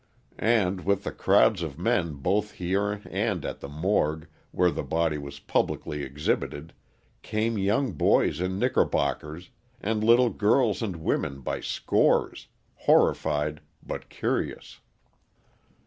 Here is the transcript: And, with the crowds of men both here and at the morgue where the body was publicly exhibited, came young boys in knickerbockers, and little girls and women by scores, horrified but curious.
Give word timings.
And, 0.39 0.83
with 0.83 1.03
the 1.03 1.11
crowds 1.11 1.61
of 1.61 1.77
men 1.77 2.15
both 2.15 2.53
here 2.53 3.03
and 3.07 3.45
at 3.45 3.59
the 3.59 3.67
morgue 3.69 4.27
where 4.49 4.71
the 4.71 4.81
body 4.81 5.19
was 5.19 5.39
publicly 5.39 6.01
exhibited, 6.01 6.73
came 7.21 7.55
young 7.55 7.91
boys 7.91 8.41
in 8.41 8.57
knickerbockers, 8.57 9.51
and 9.79 10.03
little 10.03 10.31
girls 10.31 10.81
and 10.81 10.95
women 10.95 11.41
by 11.41 11.59
scores, 11.59 12.47
horrified 12.73 13.61
but 13.85 14.09
curious. 14.09 14.79